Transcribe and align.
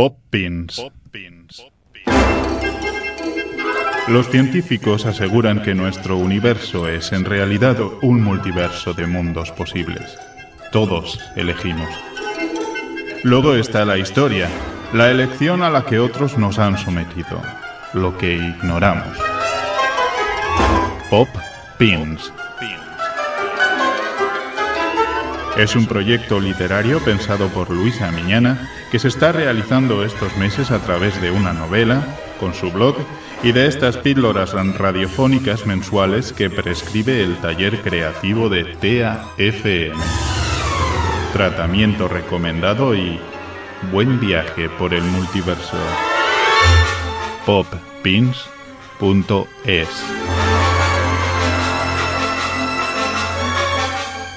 Poppins. 0.00 0.82
Los 4.08 4.30
científicos 4.30 5.04
aseguran 5.04 5.60
que 5.60 5.74
nuestro 5.74 6.16
universo 6.16 6.88
es 6.88 7.12
en 7.12 7.26
realidad 7.26 7.76
un 8.00 8.22
multiverso 8.22 8.94
de 8.94 9.06
mundos 9.06 9.52
posibles. 9.52 10.18
Todos 10.72 11.20
elegimos. 11.36 11.90
Luego 13.24 13.54
está 13.56 13.84
la 13.84 13.98
historia, 13.98 14.48
la 14.94 15.10
elección 15.10 15.62
a 15.62 15.68
la 15.68 15.84
que 15.84 15.98
otros 15.98 16.38
nos 16.38 16.58
han 16.58 16.78
sometido, 16.78 17.42
lo 17.92 18.16
que 18.16 18.36
ignoramos. 18.36 19.18
Pop 21.10 21.28
Pins. 21.76 22.32
Es 25.58 25.76
un 25.76 25.84
proyecto 25.84 26.40
literario 26.40 27.00
pensado 27.04 27.48
por 27.48 27.68
Luisa 27.68 28.10
Miñana 28.12 28.66
que 28.90 28.98
se 28.98 29.08
está 29.08 29.32
realizando 29.32 30.04
estos 30.04 30.36
meses 30.36 30.70
a 30.70 30.80
través 30.80 31.20
de 31.22 31.30
una 31.30 31.52
novela, 31.52 32.02
con 32.38 32.54
su 32.54 32.70
blog 32.72 32.96
y 33.42 33.52
de 33.52 33.66
estas 33.66 33.96
píldoras 33.96 34.52
radiofónicas 34.52 35.66
mensuales 35.66 36.32
que 36.32 36.50
prescribe 36.50 37.22
el 37.22 37.36
taller 37.36 37.80
creativo 37.82 38.48
de 38.48 38.64
TAFM. 38.64 40.00
Tratamiento 41.32 42.08
recomendado 42.08 42.94
y 42.94 43.20
buen 43.92 44.18
viaje 44.18 44.68
por 44.70 44.92
el 44.92 45.02
multiverso. 45.02 45.76
poppins.es 47.46 48.28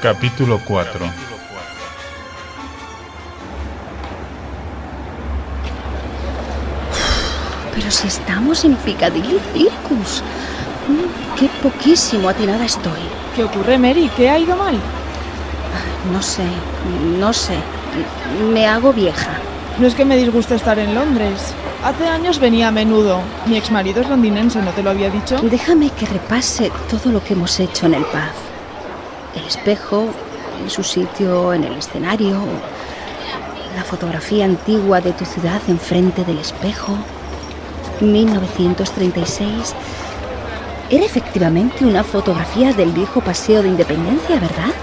Capítulo 0.02 0.60
4 0.66 1.33
Pero 7.74 7.90
si 7.92 8.08
estamos 8.08 8.64
en 8.66 8.76
Piccadilly 8.76 9.40
Circus. 9.54 10.24
Mm, 10.88 11.36
Qué 11.38 11.50
poquísimo 11.62 12.30
atinada 12.30 12.64
estoy. 12.66 13.00
¿Qué 13.36 13.44
ocurre, 13.44 13.78
Mary? 13.80 14.10
¿Qué 14.16 14.30
ha 14.30 14.38
ido 14.38 14.56
mal? 14.56 14.76
No 16.12 16.22
sé, 16.22 16.44
no 17.20 17.34
sé. 17.34 17.56
Me 18.54 18.68
hago 18.68 18.94
vieja. 18.94 19.32
No 19.80 19.88
es 19.88 19.96
que 19.96 20.06
me 20.06 20.16
disguste 20.18 20.54
estar 20.54 20.78
en 20.78 20.94
Londres. 20.94 21.56
Hace 21.84 22.08
años 22.08 22.40
venía 22.40 22.68
a 22.68 22.72
menudo. 22.72 23.22
Mi 23.48 23.58
exmarido 23.58 24.02
es 24.02 24.10
londinense, 24.10 24.62
¿no 24.62 24.72
te 24.72 24.84
lo 24.84 24.92
había 24.92 25.10
dicho? 25.10 25.40
Déjame 25.42 25.90
que 25.90 26.06
repase 26.06 26.72
todo 26.90 27.12
lo 27.12 27.24
que 27.24 27.34
hemos 27.34 27.60
hecho 27.60 27.88
en 27.88 27.96
el 27.96 28.04
pub. 28.04 28.20
El 29.36 29.46
espejo, 29.46 30.08
en 30.62 30.70
su 30.70 30.84
sitio 30.84 31.54
en 31.54 31.64
el 31.64 31.74
escenario, 31.78 32.38
la 33.76 33.84
fotografía 33.84 34.46
antigua 34.46 35.02
de 35.02 35.14
tu 35.14 35.26
ciudad 35.26 35.62
enfrente 35.68 36.24
del 36.24 36.38
espejo, 36.38 36.96
1936. 38.00 39.76
Era 40.90 41.06
efectivamente 41.06 41.86
una 41.86 42.04
fotografía 42.04 42.74
del 42.74 42.92
viejo 42.92 43.22
paseo 43.22 43.62
de 43.62 43.70
Independencia, 43.70 44.40
¿verdad? 44.40 44.74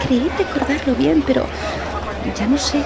Creí 0.00 0.30
recordarlo 0.38 0.94
bien, 0.94 1.22
pero 1.26 1.46
ya 2.38 2.46
no 2.46 2.58
sé. 2.58 2.84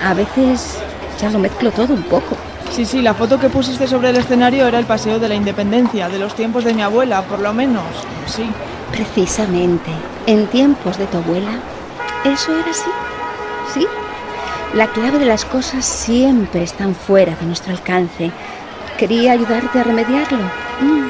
A 0.00 0.14
veces 0.14 0.78
ya 1.20 1.30
lo 1.30 1.38
mezclo 1.38 1.70
todo 1.70 1.94
un 1.94 2.02
poco. 2.02 2.36
Sí, 2.70 2.84
sí, 2.84 3.02
la 3.02 3.14
foto 3.14 3.38
que 3.38 3.48
pusiste 3.48 3.86
sobre 3.86 4.10
el 4.10 4.16
escenario 4.16 4.66
era 4.66 4.78
el 4.78 4.86
paseo 4.86 5.18
de 5.18 5.28
la 5.28 5.34
independencia, 5.34 6.08
de 6.08 6.18
los 6.18 6.34
tiempos 6.34 6.64
de 6.64 6.74
mi 6.74 6.82
abuela, 6.82 7.22
por 7.22 7.40
lo 7.40 7.52
menos. 7.52 8.06
Sí. 8.26 8.52
Precisamente, 8.90 9.92
en 10.26 10.48
tiempos 10.48 10.98
de 10.98 11.06
tu 11.06 11.18
abuela, 11.18 11.62
eso 12.24 12.54
era 12.54 12.70
así. 12.70 12.90
¿Sí? 13.72 13.86
La 14.74 14.86
clave 14.86 15.18
de 15.18 15.24
las 15.24 15.46
cosas 15.46 15.86
siempre 15.86 16.62
están 16.62 16.94
fuera 16.94 17.34
de 17.36 17.46
nuestro 17.46 17.72
alcance. 17.72 18.30
Quería 18.98 19.32
ayudarte 19.32 19.80
a 19.80 19.82
remediarlo. 19.82 20.44
Mm, 20.78 21.08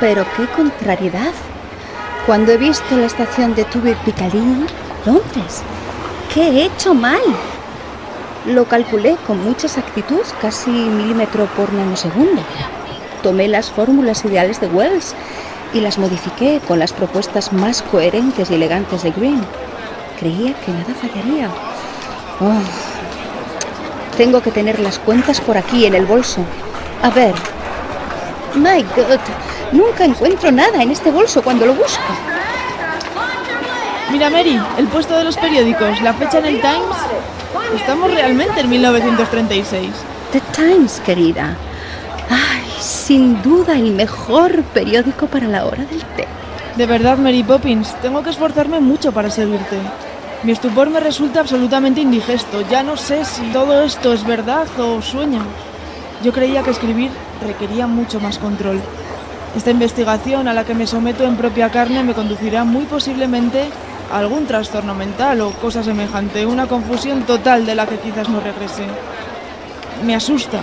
pero 0.00 0.24
qué 0.32 0.48
contrariedad. 0.48 1.34
Cuando 2.26 2.52
he 2.52 2.56
visto 2.56 2.96
la 2.96 3.04
estación 3.04 3.54
de 3.54 3.66
Tube 3.66 3.94
Piccadilly, 4.06 4.66
Londres, 5.04 5.62
¿qué 6.32 6.48
he 6.48 6.64
hecho 6.64 6.94
mal? 6.94 7.20
Lo 8.46 8.64
calculé 8.68 9.18
con 9.26 9.38
mucha 9.44 9.66
exactitud, 9.66 10.24
casi 10.40 10.70
milímetro 10.70 11.46
por 11.46 11.74
nanosegundo. 11.74 12.42
Tomé 13.22 13.48
las 13.48 13.70
fórmulas 13.70 14.24
ideales 14.24 14.60
de 14.60 14.68
Wells 14.68 15.14
y 15.74 15.80
las 15.80 15.98
modifiqué 15.98 16.62
con 16.66 16.78
las 16.78 16.94
propuestas 16.94 17.52
más 17.52 17.82
coherentes 17.82 18.50
y 18.50 18.54
elegantes 18.54 19.02
de 19.02 19.12
Green. 19.12 19.50
Creía 20.14 20.54
que 20.54 20.72
nada 20.72 20.94
fallaría. 20.94 21.58
Oh, 22.38 22.62
tengo 24.16 24.40
que 24.40 24.50
tener 24.50 24.80
las 24.80 24.98
cuentas 24.98 25.40
por 25.40 25.56
aquí 25.56 25.86
en 25.86 25.94
el 25.94 26.06
bolso. 26.06 26.40
A 27.02 27.10
ver. 27.10 27.34
My 28.54 28.82
God, 28.82 29.18
nunca 29.72 30.04
encuentro 30.04 30.50
nada 30.52 30.82
en 30.82 30.90
este 30.90 31.10
bolso 31.10 31.42
cuando 31.42 31.66
lo 31.66 31.74
busco. 31.74 32.02
Mira, 34.12 34.30
Mary, 34.30 34.60
el 34.78 34.86
puesto 34.86 35.16
de 35.16 35.24
los 35.24 35.36
periódicos, 35.36 36.00
la 36.02 36.14
fecha 36.14 36.38
en 36.38 36.46
el 36.46 36.60
Times. 36.60 36.96
Estamos 37.74 38.12
realmente 38.12 38.60
en 38.60 38.70
1936. 38.70 39.90
The 40.30 40.40
Times, 40.52 41.00
querida. 41.00 41.56
Ay, 42.30 42.64
sin 42.78 43.42
duda 43.42 43.74
el 43.74 43.92
mejor 43.92 44.62
periódico 44.72 45.26
para 45.26 45.48
la 45.48 45.66
hora 45.66 45.84
del 45.84 46.04
té. 46.16 46.28
De 46.76 46.86
verdad, 46.86 47.18
Mary 47.18 47.42
Poppins, 47.42 47.94
tengo 48.00 48.22
que 48.22 48.30
esforzarme 48.30 48.78
mucho 48.80 49.12
para 49.12 49.30
seguirte. 49.30 49.78
Mi 50.44 50.52
estupor 50.52 50.90
me 50.90 51.00
resulta 51.00 51.40
absolutamente 51.40 52.02
indigesto. 52.02 52.60
Ya 52.70 52.82
no 52.82 52.98
sé 52.98 53.24
si 53.24 53.42
todo 53.44 53.82
esto 53.82 54.12
es 54.12 54.26
verdad 54.26 54.68
o 54.78 55.00
sueño. 55.00 55.40
Yo 56.22 56.34
creía 56.34 56.62
que 56.62 56.70
escribir 56.70 57.10
requería 57.42 57.86
mucho 57.86 58.20
más 58.20 58.38
control. 58.38 58.78
Esta 59.56 59.70
investigación 59.70 60.46
a 60.46 60.52
la 60.52 60.64
que 60.64 60.74
me 60.74 60.86
someto 60.86 61.24
en 61.24 61.38
propia 61.38 61.70
carne 61.70 62.02
me 62.02 62.12
conducirá 62.12 62.64
muy 62.64 62.84
posiblemente 62.84 63.64
a 64.12 64.18
algún 64.18 64.44
trastorno 64.44 64.94
mental 64.94 65.40
o 65.40 65.50
cosa 65.52 65.82
semejante, 65.82 66.44
una 66.44 66.66
confusión 66.66 67.22
total 67.22 67.64
de 67.64 67.74
la 67.74 67.86
que 67.86 67.96
quizás 67.96 68.28
no 68.28 68.38
regrese. 68.40 68.84
Me 70.04 70.14
asusta. 70.14 70.60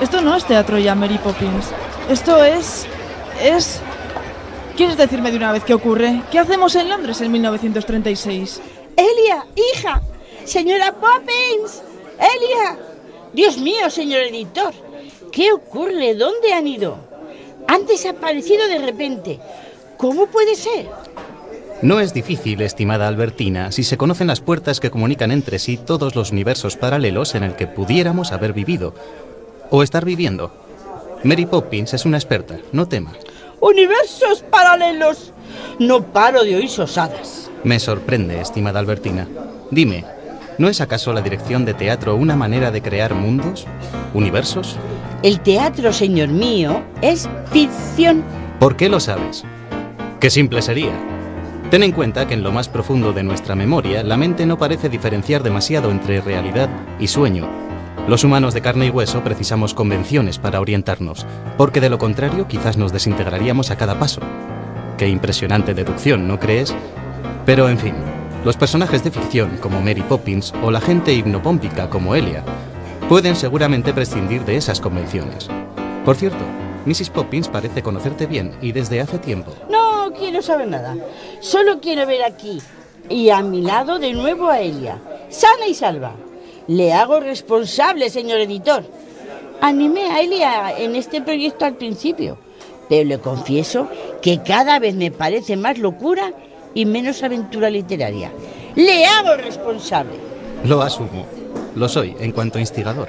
Esto 0.00 0.20
no 0.20 0.36
es 0.36 0.44
teatro 0.44 0.78
ya, 0.78 0.94
Mary 0.94 1.18
Poppins. 1.18 1.72
Esto 2.08 2.44
es... 2.44 2.86
es... 3.42 3.80
¿Quieres 4.76 4.96
decirme 4.96 5.32
de 5.32 5.38
una 5.38 5.50
vez 5.50 5.64
qué 5.64 5.74
ocurre? 5.74 6.22
¿Qué 6.30 6.38
hacemos 6.38 6.76
en 6.76 6.90
Londres 6.90 7.20
en 7.22 7.32
1936? 7.32 8.60
Elia, 8.96 9.46
hija. 9.54 10.02
Señora 10.44 10.92
Poppins. 10.92 11.82
Elia. 12.18 12.78
Dios 13.32 13.58
mío, 13.58 13.90
señor 13.90 14.22
editor. 14.22 14.72
¿Qué 15.32 15.52
ocurre? 15.52 16.14
¿Dónde 16.14 16.52
han 16.52 16.66
ido? 16.66 16.96
Han 17.68 17.86
desaparecido 17.86 18.66
de 18.68 18.78
repente. 18.78 19.40
¿Cómo 19.96 20.26
puede 20.26 20.54
ser? 20.54 20.88
No 21.82 22.00
es 22.00 22.14
difícil, 22.14 22.62
estimada 22.62 23.06
Albertina, 23.06 23.70
si 23.70 23.84
se 23.84 23.98
conocen 23.98 24.28
las 24.28 24.40
puertas 24.40 24.80
que 24.80 24.90
comunican 24.90 25.30
entre 25.30 25.58
sí 25.58 25.76
todos 25.76 26.16
los 26.16 26.32
universos 26.32 26.76
paralelos 26.76 27.34
en 27.34 27.42
el 27.42 27.54
que 27.54 27.66
pudiéramos 27.66 28.32
haber 28.32 28.54
vivido 28.54 28.94
o 29.70 29.82
estar 29.82 30.04
viviendo. 30.04 30.50
Mary 31.22 31.44
Poppins 31.44 31.92
es 31.92 32.06
una 32.06 32.16
experta, 32.16 32.58
no 32.72 32.88
tema. 32.88 33.12
Universos 33.60 34.42
paralelos. 34.50 35.32
No 35.78 36.02
paro 36.02 36.44
de 36.44 36.56
oír 36.56 36.70
sosadas. 36.70 37.45
Me 37.66 37.80
sorprende, 37.80 38.40
estimada 38.40 38.78
Albertina. 38.78 39.26
Dime, 39.72 40.04
¿no 40.56 40.68
es 40.68 40.80
acaso 40.80 41.12
la 41.12 41.20
dirección 41.20 41.64
de 41.64 41.74
teatro 41.74 42.14
una 42.14 42.36
manera 42.36 42.70
de 42.70 42.80
crear 42.80 43.12
mundos? 43.12 43.66
¿Universos? 44.14 44.76
El 45.24 45.40
teatro, 45.40 45.92
señor 45.92 46.28
mío, 46.28 46.84
es 47.02 47.28
ficción. 47.50 48.22
¿Por 48.60 48.76
qué 48.76 48.88
lo 48.88 49.00
sabes? 49.00 49.42
Qué 50.20 50.30
simple 50.30 50.62
sería. 50.62 50.92
Ten 51.68 51.82
en 51.82 51.90
cuenta 51.90 52.28
que 52.28 52.34
en 52.34 52.44
lo 52.44 52.52
más 52.52 52.68
profundo 52.68 53.12
de 53.12 53.24
nuestra 53.24 53.56
memoria, 53.56 54.04
la 54.04 54.16
mente 54.16 54.46
no 54.46 54.58
parece 54.58 54.88
diferenciar 54.88 55.42
demasiado 55.42 55.90
entre 55.90 56.20
realidad 56.20 56.68
y 57.00 57.08
sueño. 57.08 57.48
Los 58.06 58.22
humanos 58.22 58.54
de 58.54 58.60
carne 58.60 58.86
y 58.86 58.90
hueso 58.90 59.24
precisamos 59.24 59.74
convenciones 59.74 60.38
para 60.38 60.60
orientarnos, 60.60 61.26
porque 61.56 61.80
de 61.80 61.90
lo 61.90 61.98
contrario 61.98 62.46
quizás 62.46 62.76
nos 62.76 62.92
desintegraríamos 62.92 63.72
a 63.72 63.76
cada 63.76 63.98
paso. 63.98 64.20
Qué 64.98 65.08
impresionante 65.08 65.74
deducción, 65.74 66.28
¿no 66.28 66.38
crees? 66.38 66.72
Pero 67.46 67.68
en 67.68 67.78
fin, 67.78 67.94
los 68.44 68.56
personajes 68.56 69.04
de 69.04 69.12
ficción 69.12 69.56
como 69.58 69.80
Mary 69.80 70.02
Poppins 70.02 70.52
o 70.64 70.72
la 70.72 70.80
gente 70.80 71.12
hipnopómpica 71.12 71.88
como 71.88 72.16
Elia 72.16 72.42
pueden 73.08 73.36
seguramente 73.36 73.94
prescindir 73.94 74.44
de 74.44 74.56
esas 74.56 74.80
convenciones. 74.80 75.48
Por 76.04 76.16
cierto, 76.16 76.44
Mrs. 76.86 77.10
Poppins 77.10 77.46
parece 77.46 77.84
conocerte 77.84 78.26
bien 78.26 78.56
y 78.60 78.72
desde 78.72 79.00
hace 79.00 79.18
tiempo. 79.18 79.54
No 79.70 80.12
quiero 80.18 80.42
saber 80.42 80.66
nada. 80.66 80.96
Solo 81.38 81.80
quiero 81.80 82.04
ver 82.04 82.24
aquí 82.24 82.60
y 83.08 83.30
a 83.30 83.42
mi 83.42 83.62
lado 83.62 84.00
de 84.00 84.12
nuevo 84.12 84.48
a 84.48 84.58
Elia, 84.58 84.98
sana 85.28 85.68
y 85.68 85.74
salva. 85.74 86.16
Le 86.66 86.92
hago 86.92 87.20
responsable, 87.20 88.10
señor 88.10 88.40
editor. 88.40 88.82
Animé 89.60 90.10
a 90.10 90.20
Elia 90.20 90.76
en 90.76 90.96
este 90.96 91.22
proyecto 91.22 91.64
al 91.64 91.76
principio, 91.76 92.38
pero 92.88 93.08
le 93.08 93.20
confieso 93.20 93.88
que 94.20 94.42
cada 94.42 94.80
vez 94.80 94.96
me 94.96 95.12
parece 95.12 95.56
más 95.56 95.78
locura 95.78 96.32
y 96.76 96.84
menos 96.84 97.22
aventura 97.22 97.70
literaria. 97.70 98.30
Le 98.76 99.06
hago 99.06 99.34
responsable. 99.36 100.12
Lo 100.64 100.82
asumo. 100.82 101.26
Lo 101.74 101.88
soy 101.88 102.14
en 102.20 102.32
cuanto 102.32 102.58
a 102.58 102.60
instigador. 102.60 103.08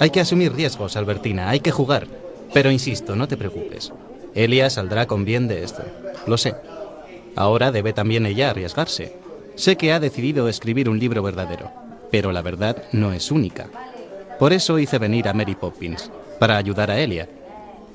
Hay 0.00 0.10
que 0.10 0.20
asumir 0.20 0.52
riesgos, 0.52 0.96
Albertina, 0.96 1.48
hay 1.48 1.60
que 1.60 1.70
jugar. 1.70 2.08
Pero 2.52 2.72
insisto, 2.72 3.14
no 3.14 3.28
te 3.28 3.36
preocupes. 3.36 3.92
Elia 4.34 4.68
saldrá 4.68 5.06
con 5.06 5.24
bien 5.24 5.46
de 5.46 5.62
esto. 5.62 5.82
Lo 6.26 6.36
sé. 6.36 6.54
Ahora 7.36 7.70
debe 7.70 7.92
también 7.92 8.26
ella 8.26 8.50
arriesgarse. 8.50 9.14
Sé 9.54 9.76
que 9.76 9.92
ha 9.92 10.00
decidido 10.00 10.48
escribir 10.48 10.88
un 10.88 10.98
libro 10.98 11.22
verdadero, 11.22 11.70
pero 12.10 12.32
la 12.32 12.42
verdad 12.42 12.82
no 12.90 13.12
es 13.12 13.30
única. 13.30 13.68
Por 14.40 14.52
eso 14.52 14.78
hice 14.78 14.98
venir 14.98 15.28
a 15.28 15.34
Mary 15.34 15.54
Poppins, 15.54 16.10
para 16.40 16.56
ayudar 16.56 16.90
a 16.90 16.98
Elia. 16.98 17.28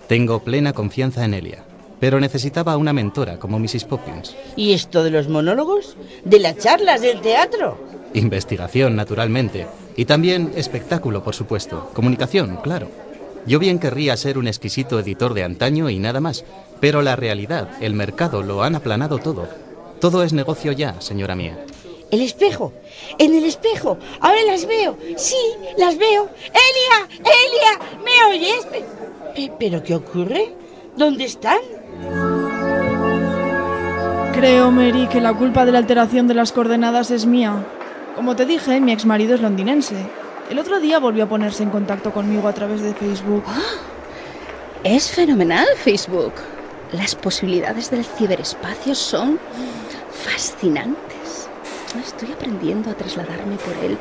Tengo 0.07 0.39
plena 0.39 0.71
confianza 0.71 1.25
en 1.25 1.33
Elia, 1.33 1.63
pero 2.03 2.19
necesitaba 2.19 2.75
una 2.75 2.91
mentora 2.91 3.39
como 3.39 3.57
Mrs. 3.59 3.85
Poppins. 3.85 4.35
¿Y 4.57 4.73
esto 4.73 5.05
de 5.05 5.09
los 5.09 5.29
monólogos? 5.29 5.95
¿De 6.25 6.37
las 6.37 6.57
charlas 6.57 6.99
del 6.99 7.21
teatro? 7.21 7.77
Investigación, 8.13 8.97
naturalmente. 8.97 9.67
Y 9.95 10.03
también 10.03 10.51
espectáculo, 10.57 11.23
por 11.23 11.33
supuesto. 11.33 11.91
Comunicación, 11.93 12.57
claro. 12.61 12.89
Yo 13.45 13.57
bien 13.57 13.79
querría 13.79 14.17
ser 14.17 14.37
un 14.37 14.47
exquisito 14.49 14.99
editor 14.99 15.33
de 15.33 15.45
antaño 15.45 15.89
y 15.89 15.97
nada 15.97 16.19
más, 16.19 16.43
pero 16.81 17.01
la 17.01 17.15
realidad, 17.15 17.69
el 17.79 17.93
mercado, 17.93 18.43
lo 18.43 18.63
han 18.63 18.75
aplanado 18.75 19.19
todo. 19.19 19.47
Todo 20.01 20.23
es 20.23 20.33
negocio 20.33 20.73
ya, 20.73 20.99
señora 20.99 21.35
mía. 21.37 21.57
El 22.11 22.19
espejo, 22.19 22.73
en 23.17 23.33
el 23.33 23.45
espejo. 23.45 23.97
Ahora 24.19 24.43
las 24.45 24.65
veo. 24.65 24.97
Sí, 25.15 25.37
las 25.77 25.97
veo. 25.97 26.27
Elia, 26.47 27.07
Elia, 27.19 27.79
¿me 28.03 28.35
oyes? 28.35 28.65
Pe- 28.65 29.51
¿Pero 29.57 29.81
qué 29.81 29.95
ocurre? 29.95 30.51
¿Dónde 30.97 31.23
están? 31.23 31.59
Creo, 34.33 34.71
Mary, 34.71 35.07
que 35.07 35.21
la 35.21 35.33
culpa 35.33 35.65
de 35.65 35.71
la 35.71 35.77
alteración 35.77 36.27
de 36.27 36.33
las 36.33 36.51
coordenadas 36.51 37.11
es 37.11 37.25
mía. 37.25 37.65
Como 38.15 38.35
te 38.35 38.45
dije, 38.45 38.79
mi 38.81 38.91
exmarido 38.91 39.35
es 39.35 39.41
londinense. 39.41 39.95
El 40.49 40.59
otro 40.59 40.79
día 40.79 40.99
volvió 40.99 41.25
a 41.25 41.29
ponerse 41.29 41.63
en 41.63 41.69
contacto 41.69 42.11
conmigo 42.11 42.47
a 42.47 42.53
través 42.53 42.81
de 42.81 42.93
Facebook. 42.93 43.43
Es 44.83 45.09
fenomenal 45.11 45.65
Facebook. 45.77 46.33
Las 46.91 47.15
posibilidades 47.15 47.89
del 47.89 48.05
ciberespacio 48.05 48.95
son 48.95 49.39
fascinantes. 50.09 51.47
Estoy 51.99 52.31
aprendiendo 52.31 52.89
a 52.89 52.95
trasladarme 52.95 53.57
por 53.57 53.75
él, 53.83 53.97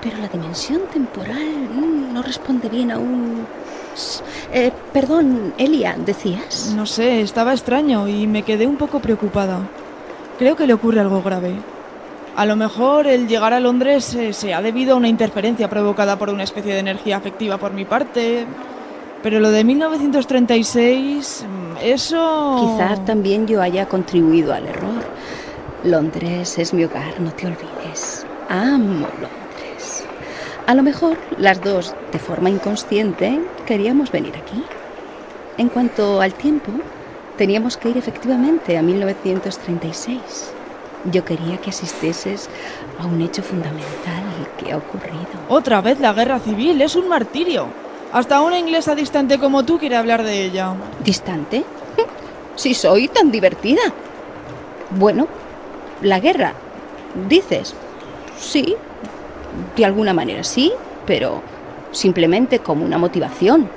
pero 0.00 0.18
la 0.18 0.28
dimensión 0.28 0.82
temporal 0.90 1.68
mm, 1.70 2.12
no 2.12 2.22
responde 2.22 2.68
bien 2.68 2.90
a 2.90 2.98
un... 2.98 3.46
Eh, 4.52 4.72
perdón, 4.92 5.54
Elia, 5.58 5.96
¿decías? 5.98 6.72
No 6.76 6.86
sé, 6.86 7.20
estaba 7.20 7.52
extraño 7.52 8.08
y 8.08 8.26
me 8.26 8.42
quedé 8.42 8.66
un 8.66 8.76
poco 8.76 9.00
preocupada. 9.00 9.60
Creo 10.38 10.56
que 10.56 10.66
le 10.66 10.74
ocurre 10.74 11.00
algo 11.00 11.22
grave. 11.22 11.54
A 12.36 12.46
lo 12.46 12.56
mejor 12.56 13.06
el 13.06 13.28
llegar 13.28 13.52
a 13.52 13.60
Londres 13.60 14.12
eh, 14.14 14.32
se 14.32 14.52
ha 14.54 14.60
debido 14.60 14.94
a 14.94 14.96
una 14.96 15.08
interferencia 15.08 15.68
provocada 15.68 16.16
por 16.16 16.30
una 16.30 16.42
especie 16.42 16.72
de 16.72 16.80
energía 16.80 17.16
afectiva 17.16 17.58
por 17.58 17.72
mi 17.72 17.84
parte. 17.84 18.46
Pero 19.22 19.40
lo 19.40 19.50
de 19.50 19.64
1936, 19.64 21.46
mm, 21.48 21.76
eso... 21.82 22.76
Quizá 22.76 23.04
también 23.04 23.46
yo 23.46 23.62
haya 23.62 23.86
contribuido 23.86 24.52
al 24.52 24.66
error. 24.66 25.02
Londres 25.84 26.58
es 26.58 26.74
mi 26.74 26.84
hogar, 26.84 27.20
no 27.20 27.30
te 27.32 27.46
olvides. 27.46 28.26
Amo 28.48 29.06
Londres. 29.20 29.43
A 30.66 30.74
lo 30.74 30.82
mejor 30.82 31.18
las 31.36 31.62
dos, 31.62 31.94
de 32.10 32.18
forma 32.18 32.48
inconsciente, 32.48 33.38
queríamos 33.66 34.10
venir 34.10 34.34
aquí. 34.36 34.64
En 35.58 35.68
cuanto 35.68 36.22
al 36.22 36.32
tiempo, 36.32 36.72
teníamos 37.36 37.76
que 37.76 37.90
ir 37.90 37.98
efectivamente 37.98 38.78
a 38.78 38.82
1936. 38.82 40.56
Yo 41.12 41.22
quería 41.22 41.58
que 41.58 41.68
asistieses 41.68 42.48
a 42.98 43.06
un 43.06 43.20
hecho 43.20 43.42
fundamental 43.42 44.24
que 44.56 44.72
ha 44.72 44.78
ocurrido. 44.78 45.26
Otra 45.48 45.82
vez 45.82 46.00
la 46.00 46.14
guerra 46.14 46.38
civil, 46.38 46.80
es 46.80 46.96
un 46.96 47.08
martirio. 47.08 47.68
Hasta 48.10 48.40
una 48.40 48.58
inglesa 48.58 48.94
distante 48.94 49.38
como 49.38 49.64
tú 49.64 49.78
quiere 49.78 49.96
hablar 49.96 50.22
de 50.22 50.44
ella. 50.44 50.74
¿Distante? 51.04 51.64
Si 52.56 52.72
soy 52.72 53.08
tan 53.08 53.32
divertida. 53.32 53.82
Bueno, 54.88 55.26
la 56.00 56.20
guerra, 56.20 56.54
dices. 57.28 57.74
Sí, 58.38 58.76
de 59.76 59.84
alguna 59.84 60.12
manera 60.12 60.44
sí, 60.44 60.72
pero 61.06 61.42
simplemente 61.92 62.58
como 62.58 62.84
una 62.84 62.98
motivación. 62.98 63.68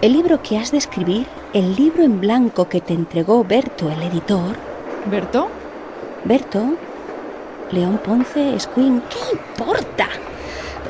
El 0.00 0.14
libro 0.14 0.42
que 0.42 0.58
has 0.58 0.70
de 0.72 0.78
escribir, 0.78 1.26
el 1.52 1.76
libro 1.76 2.02
en 2.02 2.20
blanco 2.20 2.68
que 2.68 2.80
te 2.80 2.94
entregó 2.94 3.44
Berto, 3.44 3.90
el 3.90 4.02
editor, 4.02 4.56
¿Berto? 5.04 5.48
Berto, 6.24 6.76
León 7.70 7.98
Ponce, 7.98 8.58
Squin, 8.58 9.02
¿qué 9.02 9.18
importa? 9.32 10.08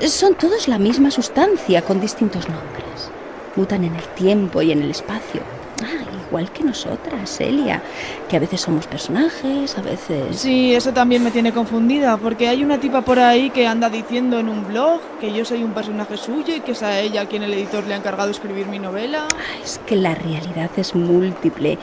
Son 0.09 0.35
todos 0.35 0.69
la 0.69 0.79
misma 0.79 1.11
sustancia 1.11 1.83
con 1.83 2.01
distintos 2.01 2.49
nombres. 2.49 3.11
Mutan 3.57 3.85
en 3.85 3.95
el 3.95 4.09
tiempo 4.15 4.63
y 4.63 4.73
en 4.73 4.83
el 4.83 4.91
espacio. 4.91 5.43
Ah, 5.83 6.02
igual 6.33 6.51
que 6.51 6.65
nosotras, 6.65 7.39
Elia, 7.43 7.83
que 8.27 8.37
a 8.37 8.41
veces 8.41 8.63
somos 8.63 8.87
personajes, 8.87 9.77
a 9.77 9.83
veces... 9.83 10.41
Sí, 10.41 10.75
eso 10.75 10.91
también 10.91 11.23
me 11.23 11.31
tiene 11.31 11.53
confundida, 11.53 12.17
porque 12.17 12.49
hay 12.49 12.65
una 12.65 12.79
tipa 12.79 13.03
por 13.03 13.19
ahí 13.19 13.51
que 13.51 13.67
anda 13.67 13.91
diciendo 13.91 14.39
en 14.41 14.49
un 14.49 14.65
blog 14.65 15.03
que 15.19 15.31
yo 15.31 15.45
soy 15.45 15.63
un 15.63 15.75
personaje 15.75 16.17
suyo 16.17 16.57
y 16.57 16.63
que 16.63 16.73
es 16.73 16.83
a 16.83 16.99
ella 17.01 17.21
a 17.21 17.27
quien 17.27 17.43
el 17.43 17.53
editor 17.53 17.87
le 17.87 17.93
ha 17.93 17.99
encargado 17.99 18.31
escribir 18.31 18.67
mi 18.67 18.79
novela. 18.79 19.29
Es 19.63 19.79
que 19.79 19.95
la 19.95 20.15
realidad 20.15 20.71
es 20.77 20.95
múltiple. 20.95 21.79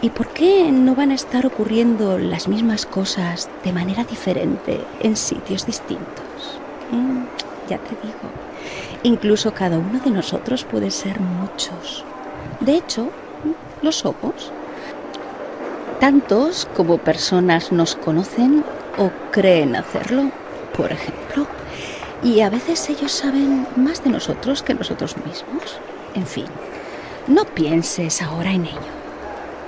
¿Y 0.00 0.08
por 0.10 0.28
qué 0.28 0.72
no 0.72 0.94
van 0.94 1.10
a 1.10 1.14
estar 1.14 1.44
ocurriendo 1.44 2.18
las 2.18 2.48
mismas 2.48 2.86
cosas 2.86 3.50
de 3.62 3.72
manera 3.74 4.04
diferente 4.04 4.88
en 5.00 5.16
sitios 5.16 5.66
distintos? 5.66 6.62
Mm, 6.88 7.24
ya 7.66 7.78
te 7.78 7.98
digo, 8.00 8.32
incluso 9.02 9.52
cada 9.52 9.78
uno 9.78 10.00
de 10.00 10.12
nosotros 10.12 10.64
puede 10.64 10.90
ser 10.90 11.20
muchos. 11.20 12.06
De 12.60 12.76
hecho, 12.76 13.12
lo 13.82 13.92
somos. 13.92 14.52
Tantos 16.00 16.66
como 16.74 16.98
personas 16.98 17.72
nos 17.72 17.96
conocen 17.96 18.64
o 18.98 19.10
creen 19.30 19.76
hacerlo, 19.76 20.30
por 20.76 20.92
ejemplo. 20.92 21.46
Y 22.22 22.40
a 22.40 22.50
veces 22.50 22.88
ellos 22.88 23.12
saben 23.12 23.66
más 23.76 24.02
de 24.02 24.10
nosotros 24.10 24.62
que 24.62 24.74
nosotros 24.74 25.16
mismos. 25.18 25.80
En 26.14 26.26
fin, 26.26 26.46
no 27.26 27.44
pienses 27.44 28.22
ahora 28.22 28.52
en 28.52 28.66
ello. 28.66 28.96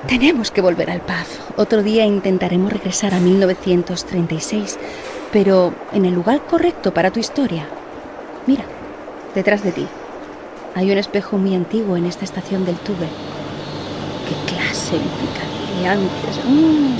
Tenemos 0.06 0.50
que 0.50 0.60
volver 0.60 0.90
al 0.90 1.00
pub. 1.00 1.26
Otro 1.56 1.82
día 1.82 2.04
intentaremos 2.04 2.72
regresar 2.72 3.14
a 3.14 3.20
1936, 3.20 4.78
pero 5.32 5.74
en 5.92 6.04
el 6.04 6.14
lugar 6.14 6.46
correcto 6.46 6.94
para 6.94 7.10
tu 7.10 7.20
historia. 7.20 7.66
Mira, 8.46 8.64
detrás 9.34 9.62
de 9.62 9.72
ti. 9.72 9.86
Hay 10.74 10.90
un 10.92 10.98
espejo 10.98 11.36
muy 11.36 11.54
antiguo 11.54 11.96
en 11.96 12.06
esta 12.06 12.24
estación 12.24 12.64
del 12.64 12.76
tube. 12.76 13.08
Mm, 16.44 16.96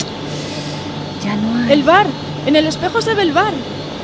ya 1.25 1.37
no 1.37 1.57
hay... 1.57 1.73
¡El 1.73 1.83
bar! 1.83 2.07
En 2.47 2.57
el 2.57 2.67
espejo 2.67 3.01
se 3.01 3.15
ve 3.15 3.23
el 3.23 3.33
bar. 3.33 3.53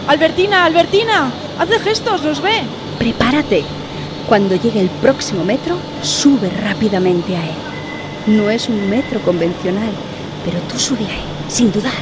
Albertina, 0.08 0.64
Albertina, 0.64 1.32
hace 1.58 1.78
gestos, 1.80 2.22
los 2.22 2.40
ve. 2.40 2.62
Prepárate. 2.98 3.64
Cuando 4.28 4.56
llegue 4.56 4.80
el 4.80 4.88
próximo 4.88 5.44
metro, 5.44 5.76
sube 6.02 6.48
rápidamente 6.50 7.36
a 7.36 7.44
él. 7.44 7.56
No 8.26 8.48
es 8.50 8.68
un 8.68 8.88
metro 8.88 9.20
convencional, 9.20 9.90
pero 10.44 10.58
tú 10.60 10.78
sube 10.78 11.04
a 11.04 11.14
él, 11.14 11.24
sin 11.48 11.70
dudar. 11.70 11.92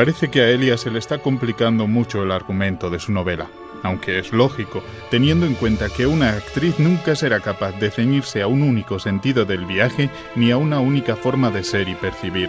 Parece 0.00 0.30
que 0.30 0.40
a 0.40 0.48
Elia 0.48 0.78
se 0.78 0.90
le 0.90 0.98
está 0.98 1.18
complicando 1.18 1.86
mucho 1.86 2.22
el 2.22 2.32
argumento 2.32 2.88
de 2.88 2.98
su 2.98 3.12
novela, 3.12 3.48
aunque 3.82 4.18
es 4.18 4.32
lógico, 4.32 4.82
teniendo 5.10 5.44
en 5.44 5.52
cuenta 5.52 5.90
que 5.90 6.06
una 6.06 6.30
actriz 6.30 6.78
nunca 6.78 7.14
será 7.14 7.40
capaz 7.40 7.72
de 7.72 7.90
ceñirse 7.90 8.40
a 8.40 8.46
un 8.46 8.62
único 8.62 8.98
sentido 8.98 9.44
del 9.44 9.66
viaje 9.66 10.08
ni 10.36 10.52
a 10.52 10.56
una 10.56 10.80
única 10.80 11.16
forma 11.16 11.50
de 11.50 11.62
ser 11.62 11.86
y 11.86 11.94
percibir. 11.96 12.48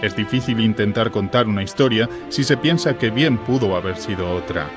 Es 0.00 0.14
difícil 0.14 0.60
intentar 0.60 1.10
contar 1.10 1.48
una 1.48 1.64
historia 1.64 2.08
si 2.28 2.44
se 2.44 2.56
piensa 2.56 2.96
que 2.96 3.10
bien 3.10 3.36
pudo 3.38 3.74
haber 3.74 3.96
sido 3.96 4.30
otra. 4.30 4.70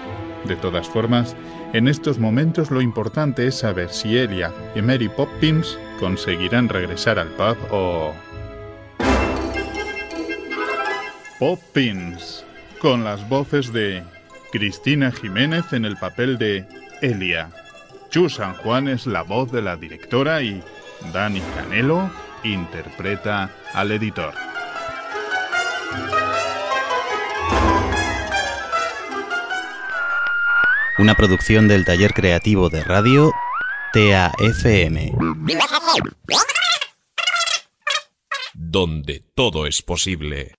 De 0.45 0.55
todas 0.55 0.89
formas, 0.89 1.35
en 1.73 1.87
estos 1.87 2.17
momentos 2.17 2.71
lo 2.71 2.81
importante 2.81 3.45
es 3.45 3.53
saber 3.53 3.91
si 3.91 4.17
Elia 4.17 4.51
y 4.73 4.81
Mary 4.81 5.09
Poppins 5.09 5.77
conseguirán 5.99 6.69
regresar 6.69 7.19
al 7.19 7.27
pub 7.27 7.57
o... 7.69 8.15
Poppins, 11.39 12.43
con 12.81 13.05
las 13.05 13.27
voces 13.29 13.71
de 13.71 14.03
Cristina 14.51 15.09
Jiménez 15.09 15.71
en 15.71 15.85
el 15.85 15.95
papel 15.95 16.37
de 16.37 16.65
Elia, 17.01 17.49
Chu 18.09 18.27
San 18.27 18.55
Juan 18.55 18.89
es 18.89 19.07
la 19.07 19.21
voz 19.21 19.49
de 19.49 19.61
la 19.61 19.77
directora 19.77 20.41
y 20.41 20.61
Dani 21.13 21.39
Canelo 21.55 22.11
interpreta 22.43 23.51
al 23.73 23.91
editor. 23.93 24.33
Una 30.97 31.15
producción 31.15 31.69
del 31.69 31.85
taller 31.85 32.13
creativo 32.13 32.69
de 32.69 32.83
radio 32.83 33.31
TAFM. 33.93 35.13
Donde 38.53 39.23
todo 39.33 39.65
es 39.65 39.81
posible. 39.81 40.58